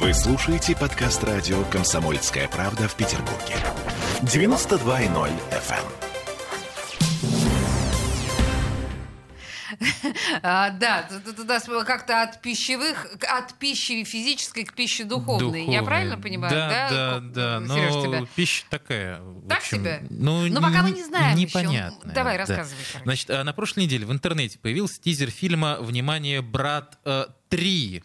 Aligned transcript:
Вы 0.00 0.14
слушаете 0.14 0.74
подкаст 0.74 1.22
радио 1.24 1.62
«Комсомольская 1.64 2.48
правда» 2.48 2.88
в 2.88 2.94
Петербурге. 2.94 3.54
92.0 4.22 5.30
FM. 5.50 5.84
А, 10.42 10.70
да, 10.70 11.08
туда 11.36 11.58
как-то 11.84 12.22
от 12.22 12.40
пищевых, 12.40 13.06
от 13.28 13.54
пищи 13.54 14.04
физической 14.04 14.64
к 14.64 14.74
пище 14.74 15.04
духовной. 15.04 15.60
Я 15.60 15.64
Духовная. 15.64 15.82
правильно 15.84 16.18
понимаю? 16.18 16.52
Да, 16.54 16.88
да, 16.90 17.20
да. 17.20 17.74
Серёж, 17.74 17.94
Но 17.94 18.02
тебя? 18.04 18.26
пища 18.36 18.64
такая. 18.70 19.20
Так 19.48 19.58
общем, 19.58 19.78
себе? 19.78 20.06
Ну, 20.10 20.46
Ну, 20.46 20.60
пока 20.62 20.82
мы 20.82 20.90
не- 20.92 21.02
знаем. 21.02 21.36
Непонятно. 21.36 22.12
Давай, 22.12 22.34
да. 22.38 22.46
рассказывай, 22.46 22.82
короче. 22.92 23.04
Значит, 23.04 23.30
а, 23.30 23.42
на 23.42 23.52
прошлой 23.52 23.84
неделе 23.84 24.06
в 24.06 24.12
интернете 24.12 24.58
появился 24.60 25.00
тизер 25.02 25.30
фильма 25.30 25.78
«Внимание, 25.80 26.40
брат 26.40 26.98
3». 27.54 28.02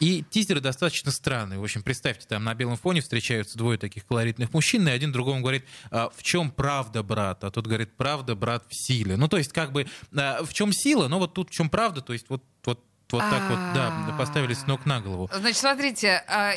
И 0.00 0.24
тизер 0.30 0.60
достаточно 0.60 1.10
странный. 1.10 1.58
В 1.58 1.62
общем, 1.62 1.82
представьте, 1.82 2.26
там 2.28 2.44
на 2.44 2.54
белом 2.54 2.76
фоне 2.76 3.00
встречаются 3.00 3.56
двое 3.58 3.78
таких 3.78 4.06
колоритных 4.06 4.52
мужчин, 4.52 4.86
и 4.88 4.90
один 4.90 5.12
другому 5.12 5.40
говорит, 5.40 5.64
а, 5.90 6.10
в 6.14 6.22
чем 6.22 6.50
правда, 6.50 7.02
брат? 7.02 7.44
А 7.44 7.50
тот 7.50 7.66
говорит, 7.66 7.96
правда, 7.96 8.34
брат, 8.34 8.64
в 8.68 8.74
силе. 8.74 9.16
Ну, 9.16 9.28
то 9.28 9.36
есть, 9.36 9.52
как 9.52 9.72
бы, 9.72 9.86
а, 10.14 10.44
в 10.44 10.52
чем 10.52 10.72
сила, 10.72 11.08
но 11.08 11.18
вот 11.18 11.34
тут 11.34 11.50
в 11.50 11.52
чем 11.52 11.70
правда, 11.70 12.00
то 12.00 12.12
есть, 12.12 12.26
вот, 12.28 12.42
вот, 12.64 12.84
вот 13.10 13.20
так 13.20 13.50
вот, 13.50 13.58
да, 13.74 14.14
поставили 14.18 14.54
с 14.54 14.66
ног 14.66 14.86
на 14.86 15.00
голову. 15.00 15.30
Значит, 15.32 15.58
смотрите, 15.58 16.22
а, 16.28 16.54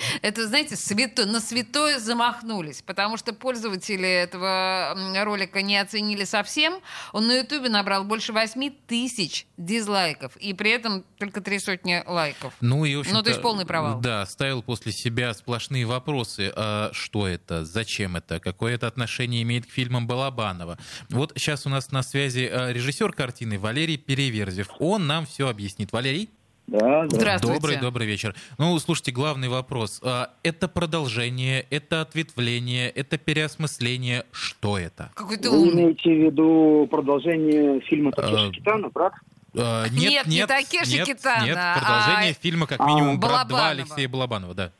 это, 0.22 0.46
знаете, 0.46 0.76
свято- 0.76 1.26
на 1.26 1.40
святое 1.40 1.98
замахнулись, 1.98 2.82
потому 2.82 3.16
что 3.16 3.32
пользователи 3.32 4.08
этого 4.08 4.96
ролика 5.24 5.62
не 5.62 5.76
оценили 5.76 6.24
совсем. 6.24 6.74
Он 7.12 7.26
на 7.26 7.38
Ютубе 7.38 7.68
набрал 7.68 8.04
больше 8.04 8.32
8 8.32 8.70
тысяч 8.86 9.46
дизлайков, 9.56 10.36
и 10.36 10.52
при 10.54 10.70
этом 10.70 11.04
только 11.18 11.40
три 11.40 11.58
сотни 11.58 12.02
лайков. 12.06 12.54
Ну, 12.60 12.84
и, 12.84 12.94
Ну, 12.96 13.22
то 13.22 13.30
есть 13.30 13.42
полный 13.42 13.66
провал. 13.66 14.00
Да, 14.00 14.26
ставил 14.26 14.62
после 14.62 14.92
себя 14.92 15.34
сплошные 15.34 15.84
вопросы. 15.86 16.52
А 16.54 16.90
что 16.92 17.26
это? 17.26 17.64
Зачем 17.64 18.16
это? 18.16 18.40
Какое 18.40 18.74
это 18.74 18.86
отношение 18.86 19.42
имеет 19.42 19.66
к 19.66 19.70
фильмам 19.70 20.06
Балабанова? 20.06 20.78
Вот 21.10 21.32
сейчас 21.36 21.66
у 21.66 21.68
нас 21.68 21.90
на 21.92 22.02
связи 22.02 22.48
а, 22.52 22.70
режиссер 22.72 23.12
картины 23.12 23.58
Валерий 23.58 23.96
Переверзев. 23.96 24.68
Он 24.78 25.06
нам 25.06 25.26
все 25.26 25.48
объяснит. 25.48 25.92
Валерий? 25.92 26.30
Да, 26.68 26.78
да. 27.02 27.08
Здравствуйте. 27.10 27.60
Добрый, 27.60 27.76
добрый 27.78 28.06
вечер. 28.06 28.34
Ну, 28.58 28.78
слушайте, 28.78 29.12
главный 29.12 29.48
вопрос. 29.48 30.00
А, 30.02 30.30
Это 30.42 30.68
продолжение, 30.68 31.66
это 31.70 32.00
ответвление, 32.00 32.88
это 32.90 33.18
переосмысление. 33.18 34.24
Что 34.32 34.78
это? 34.78 35.10
Какой 35.14 35.36
ты 35.36 35.50
Вы 35.50 35.70
имеете 35.70 36.10
в 36.10 36.18
виду 36.26 36.88
продолжение 36.90 37.80
фильма 37.80 38.12
А, 38.16 38.22
Такеши 38.22 38.50
Китана, 38.52 38.88
брат? 38.88 39.12
А, 39.56 39.86
Нет, 39.90 40.26
не 40.26 40.46
Такеши 40.46 40.94
нет, 40.94 41.06
Китано, 41.06 41.44
Нет, 41.44 41.56
а- 41.58 41.78
продолжение 41.78 42.32
фильма 42.34 42.66
как 42.66 42.80
минимум 42.86 43.18
«Брат 43.20 43.46
2» 43.46 43.50
Балабанова. 43.50 43.68
Алексея 43.70 44.08
Балабанова, 44.08 44.54
да. 44.54 44.72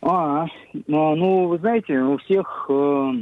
А, 0.00 0.46
ну, 0.86 1.16
ну, 1.16 1.48
вы 1.48 1.58
знаете, 1.58 1.98
у 1.98 2.18
всех 2.18 2.66
э, 2.68 3.12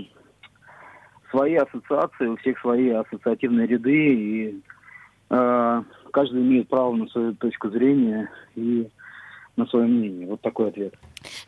свои 1.31 1.55
ассоциации, 1.55 2.27
у 2.27 2.37
всех 2.39 2.59
свои 2.61 2.91
ассоциативные 2.91 3.67
ряды, 3.69 4.15
и 4.15 4.63
э, 5.31 5.83
каждый 6.13 6.41
имеет 6.43 6.69
право 6.69 6.95
на 6.95 7.09
свою 7.09 7.35
точку 7.35 7.71
зрения 7.71 8.31
и 8.55 8.89
на 9.57 9.67
свое 9.67 9.87
мнение. 9.87 10.29
Вот 10.29 10.41
такой 10.41 10.69
ответ. 10.69 10.95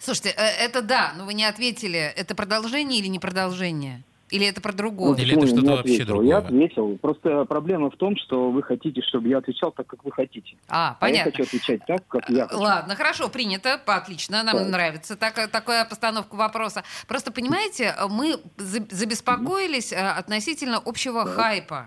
Слушайте, 0.00 0.30
э, 0.36 0.64
это 0.66 0.82
да, 0.82 1.12
но 1.16 1.24
вы 1.24 1.34
не 1.34 1.44
ответили, 1.44 1.98
это 1.98 2.34
продолжение 2.34 2.98
или 3.00 3.06
не 3.06 3.18
продолжение? 3.20 4.02
Или 4.30 4.46
это 4.46 4.60
про 4.60 4.72
другое? 4.72 5.16
Или 5.18 5.36
это 5.36 5.46
я 5.46 5.46
что-то 5.46 5.66
вообще 5.70 5.80
ответил? 5.80 6.06
другое? 6.06 6.26
Я 6.26 6.38
ответил. 6.38 6.98
Просто 6.98 7.44
проблема 7.44 7.90
в 7.90 7.96
том, 7.96 8.16
что 8.16 8.50
вы 8.50 8.62
хотите, 8.62 9.00
чтобы 9.02 9.28
я 9.28 9.38
отвечал 9.38 9.70
так, 9.70 9.86
как 9.86 10.02
вы 10.02 10.10
хотите. 10.10 10.56
А, 10.68 10.96
А 10.98 11.08
я 11.08 11.24
понятно. 11.24 11.30
хочу 11.30 11.42
отвечать 11.44 11.80
так, 11.86 12.06
как 12.08 12.28
я 12.30 12.46
хочу. 12.48 12.58
Ладно, 12.60 12.96
хорошо, 12.96 13.28
принято, 13.28 13.74
отлично, 13.86 14.42
нам 14.42 14.56
Так. 14.56 14.68
нравится 14.68 15.16
так- 15.16 15.50
такая 15.50 15.84
постановка 15.84 16.34
вопроса. 16.34 16.82
Просто, 17.06 17.30
понимаете, 17.32 17.94
мы 18.10 18.38
за- 18.56 18.86
забеспокоились 18.90 19.92
э, 19.92 19.96
относительно 19.98 20.78
общего 20.84 21.26
хайпа. 21.26 21.86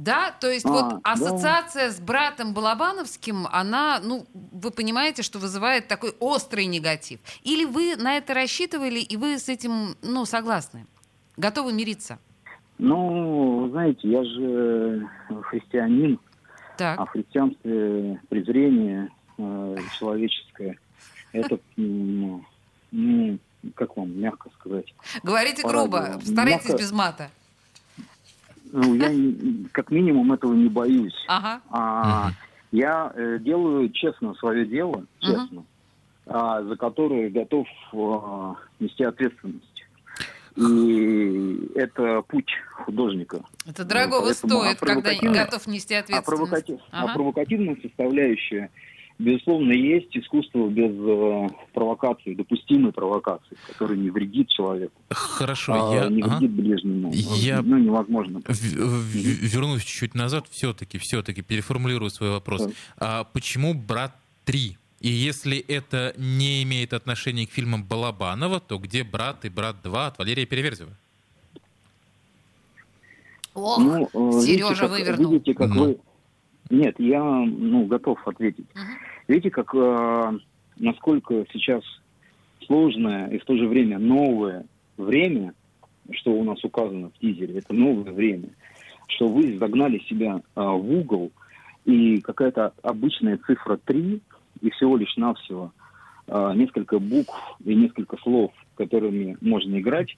Да, 0.00 0.30
то 0.40 0.50
есть 0.50 0.64
А, 0.64 0.70
вот 0.70 0.88
да. 0.88 1.00
ассоциация 1.04 1.90
с 1.90 2.00
братом 2.00 2.54
Балабановским, 2.54 3.46
она, 3.52 4.00
ну, 4.02 4.24
вы 4.32 4.70
понимаете, 4.70 5.22
что 5.22 5.38
вызывает 5.38 5.88
такой 5.88 6.14
острый 6.20 6.64
негатив. 6.64 7.20
Или 7.42 7.66
вы 7.66 7.96
на 7.96 8.16
это 8.16 8.32
рассчитывали, 8.32 8.98
и 9.00 9.18
вы 9.18 9.38
с 9.38 9.50
этим, 9.50 9.96
ну, 10.00 10.24
согласны? 10.24 10.86
Готовы 11.36 11.74
мириться? 11.74 12.18
Ну, 12.78 13.68
знаете, 13.72 14.08
я 14.08 14.24
же 14.24 15.06
христианин, 15.42 16.18
а 16.54 16.78
Так. 16.78 17.00
в 17.00 17.06
христианстве 17.12 18.18
презрение 18.30 19.10
э, 19.36 19.76
человеческое, 19.98 20.78
это, 21.32 21.58
м, 21.76 22.46
ну, 22.90 23.38
как 23.74 23.94
вам 23.98 24.18
мягко 24.18 24.48
сказать, 24.58 24.94
Говорите 25.22 25.62
грубо, 25.62 26.18
старайтесь 26.24 26.72
без 26.72 26.90
мата. 26.90 27.30
Ну, 28.72 28.94
я 28.94 29.10
как 29.72 29.90
минимум 29.90 30.32
этого 30.32 30.54
не 30.54 30.68
боюсь. 30.68 31.14
Ага. 31.28 31.60
А. 31.70 32.30
Я 32.72 33.12
э, 33.14 33.38
делаю 33.40 33.90
честно 33.90 34.34
свое 34.34 34.64
дело, 34.64 35.04
честно, 35.18 35.64
а, 36.26 36.62
за 36.62 36.76
которое 36.76 37.28
готов 37.28 37.66
а, 37.92 38.54
нести 38.78 39.02
ответственность. 39.02 39.66
И 40.56 41.68
это 41.74 42.22
путь 42.22 42.50
художника. 42.74 43.42
Это 43.66 43.84
поэтому, 44.22 44.60
стоит, 44.62 44.76
а 44.82 44.86
когда 44.86 45.10
готов 45.44 45.66
нести 45.66 45.94
А, 45.94 46.00
ответственность. 46.00 46.80
а 46.92 47.04
Ага. 47.04 47.14
провокативная 47.14 47.76
составляющая, 47.82 48.70
безусловно, 49.20 49.72
есть 49.72 50.16
искусство 50.16 50.68
без 50.68 50.90
э, 50.92 51.48
провокации, 51.72 52.34
допустимой 52.34 52.92
провокации, 52.92 53.56
которая 53.68 53.96
не 53.98 54.10
вредит 54.10 54.48
человеку, 54.48 54.92
Хорошо, 55.10 55.72
а 55.74 55.94
я... 55.94 56.08
не 56.08 56.22
ага. 56.22 56.38
вредит 56.38 56.50
ближнему. 56.56 57.12
Я- 57.14 57.62
Ну, 57.62 57.78
невозможно. 57.78 58.40
В- 58.46 58.48
в- 58.48 59.14
Вернусь 59.14 59.82
чуть-чуть 59.84 60.14
назад, 60.14 60.46
все-таки, 60.50 60.98
все-таки 60.98 61.42
переформулирую 61.42 62.10
свой 62.10 62.30
вопрос. 62.30 62.62
Так. 62.64 62.72
А 62.98 63.24
почему 63.24 63.74
«Брат 63.74 64.16
3»? 64.46 64.76
И 65.00 65.08
если 65.08 65.58
это 65.58 66.12
не 66.18 66.62
имеет 66.62 66.92
отношения 66.92 67.46
к 67.46 67.50
фильмам 67.50 67.84
Балабанова, 67.84 68.60
то 68.60 68.78
где 68.78 69.02
«Брат» 69.04 69.44
и 69.44 69.48
«Брат 69.48 69.76
2» 69.82 70.06
от 70.08 70.18
Валерия 70.18 70.46
Переверзева? 70.46 70.90
Ох, 73.54 73.78
Ну, 73.78 74.04
э, 74.38 74.40
Сережа 74.42 74.68
видите, 74.68 74.80
как- 74.80 74.90
вывернул. 74.90 75.32
Видите, 75.32 75.54
как 75.54 75.68
Ну. 75.74 75.84
вы... 75.84 75.98
Нет, 76.70 76.94
я 77.00 77.22
ну, 77.24 77.84
готов 77.86 78.18
ответить. 78.28 78.66
Мгм. 78.74 78.84
Видите, 79.30 79.50
как 79.50 79.72
э, 79.76 80.38
насколько 80.80 81.46
сейчас 81.52 81.84
сложное 82.66 83.28
и 83.28 83.38
в 83.38 83.44
то 83.44 83.56
же 83.56 83.68
время 83.68 84.00
новое 84.00 84.66
время, 84.96 85.54
что 86.10 86.32
у 86.32 86.42
нас 86.42 86.64
указано 86.64 87.10
в 87.10 87.18
тизере, 87.20 87.58
это 87.58 87.72
новое 87.72 88.10
время, 88.10 88.48
что 89.06 89.28
вы 89.28 89.56
загнали 89.56 90.00
себя 90.08 90.40
э, 90.40 90.60
в 90.60 90.92
угол, 90.92 91.30
и 91.84 92.20
какая-то 92.20 92.72
обычная 92.82 93.38
цифра 93.46 93.76
3, 93.76 94.20
и 94.62 94.70
всего 94.70 94.96
лишь 94.96 95.16
навсего 95.16 95.70
э, 96.26 96.52
несколько 96.56 96.98
букв 96.98 97.32
и 97.64 97.72
несколько 97.72 98.16
слов, 98.16 98.50
которыми 98.74 99.36
можно 99.40 99.78
играть, 99.78 100.08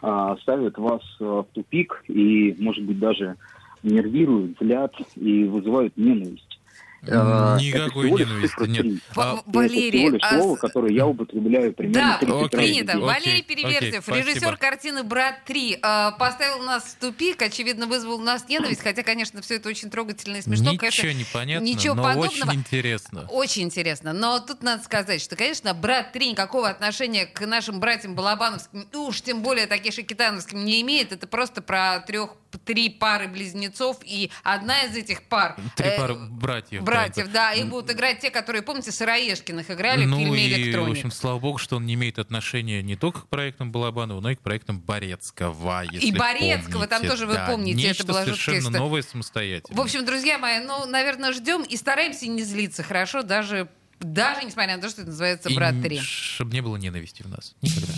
э, 0.00 0.36
ставят 0.42 0.78
вас 0.78 1.02
э, 1.18 1.24
в 1.24 1.46
тупик 1.54 2.04
и, 2.06 2.54
может 2.60 2.84
быть, 2.84 3.00
даже 3.00 3.34
нервируют, 3.82 4.58
злят 4.60 4.94
и 5.16 5.42
вызывают 5.42 5.96
ненависть. 5.96 6.49
Э, 7.02 7.56
Никакой 7.60 8.10
ненависти 8.10 8.68
нет. 8.68 9.02
А, 9.16 9.38
Валерий, 9.46 9.88
это 9.88 9.96
всего 9.98 10.10
лишь 10.10 10.22
а 10.22 10.38
слово, 10.38 10.56
с- 10.56 10.60
которое 10.60 10.92
я 10.92 11.06
употребляю 11.06 11.72
примерно 11.72 12.10
Да, 12.12 12.18
30 12.18 12.34
раз 12.36 12.46
в 12.46 12.50
принято. 12.50 12.92
день. 12.92 13.02
Валерий 13.02 13.30
Окей, 13.40 13.42
Переверзев, 13.42 14.08
окей, 14.08 14.20
режиссер 14.22 14.38
спасибо. 14.40 14.56
картины 14.58 15.02
«Брат 15.02 15.36
3», 15.48 15.78
э, 15.82 16.18
поставил 16.18 16.62
нас 16.64 16.82
в 16.84 16.96
тупик, 17.00 17.40
очевидно, 17.42 17.86
вызвал 17.86 18.16
у 18.16 18.22
нас 18.22 18.46
ненависть, 18.48 18.82
хотя, 18.82 19.02
конечно, 19.02 19.40
все 19.40 19.56
это 19.56 19.68
очень 19.70 19.88
трогательно 19.90 20.36
и 20.36 20.42
смешно. 20.42 20.72
Ничего 20.72 20.78
конечно, 20.78 21.12
не 21.12 21.24
понятно, 21.32 21.64
ничего 21.64 21.94
но 21.94 22.02
подобного. 22.02 22.30
очень 22.32 22.54
интересно. 22.54 23.26
Очень 23.30 23.62
интересно. 23.62 24.12
Но 24.12 24.38
тут 24.40 24.62
надо 24.62 24.82
сказать, 24.84 25.22
что, 25.22 25.36
конечно, 25.36 25.72
брат 25.74 26.12
3 26.12 26.30
никакого 26.32 26.68
отношения 26.68 27.24
к 27.26 27.46
нашим 27.46 27.80
братьям 27.80 28.14
Балабановским, 28.14 28.86
уж 28.94 29.22
тем 29.22 29.42
более 29.42 29.66
Такеши 29.66 30.02
Китановским 30.02 30.64
не 30.64 30.82
имеет. 30.82 31.12
Это 31.12 31.26
просто 31.26 31.62
про 31.62 32.00
трех, 32.00 32.30
три 32.58 32.90
пары 32.90 33.28
близнецов, 33.28 33.98
и 34.04 34.30
одна 34.42 34.82
из 34.84 34.96
этих 34.96 35.22
пар... 35.22 35.56
Три 35.76 35.86
э, 35.88 35.96
пары 35.98 36.14
братьев. 36.14 36.82
Братьев, 36.82 37.30
да, 37.32 37.52
и 37.52 37.64
будут 37.64 37.90
играть 37.92 38.20
те, 38.20 38.30
которые, 38.30 38.62
помните, 38.62 38.92
Сыроежкиных 38.92 39.70
играли 39.70 40.04
в 40.04 40.08
ну 40.08 40.18
фильме 40.18 40.46
и, 40.48 40.74
в 40.74 40.90
общем, 40.90 41.10
слава 41.10 41.38
богу, 41.38 41.58
что 41.58 41.76
он 41.76 41.86
не 41.86 41.94
имеет 41.94 42.18
отношения 42.18 42.82
не 42.82 42.96
только 42.96 43.20
к 43.22 43.28
проектам 43.28 43.72
Балабанова, 43.72 44.20
но 44.20 44.30
и 44.30 44.34
к 44.34 44.40
проектам 44.40 44.80
Борецкого, 44.80 45.82
если 45.90 46.06
И 46.06 46.12
Борецкого, 46.12 46.86
там 46.86 46.98
помните. 47.00 47.08
тоже 47.08 47.26
вы 47.26 47.34
Да, 47.34 47.46
помните, 47.46 47.78
это 47.80 47.88
нечто 47.88 48.04
была 48.06 48.20
жуткая 48.20 48.34
совершенно 48.34 48.58
история. 48.60 48.78
новое 48.78 49.02
самостоятельно. 49.02 49.76
В 49.76 49.80
общем, 49.80 50.04
друзья 50.04 50.38
мои, 50.38 50.58
ну, 50.60 50.86
наверное, 50.86 51.32
ждем 51.32 51.62
и 51.62 51.76
стараемся 51.76 52.26
не 52.26 52.42
злиться, 52.42 52.82
хорошо? 52.82 53.22
Даже, 53.22 53.68
даже 54.00 54.44
несмотря 54.44 54.76
на 54.76 54.82
то, 54.82 54.88
что 54.88 55.02
это 55.02 55.10
называется 55.10 55.50
«Брат 55.50 55.74
3». 55.74 55.98
чтобы 56.00 56.52
не 56.52 56.60
было 56.60 56.76
ненависти 56.76 57.22
в 57.22 57.28
нас. 57.28 57.54
Никогда. 57.62 57.92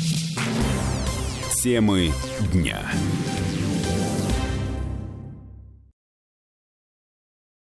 Темы 1.62 2.12
дня. 2.52 2.90